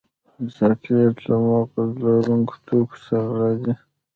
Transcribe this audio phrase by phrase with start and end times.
[0.55, 3.73] چاکلېټ له مغز لرونکو توکو سره راځي.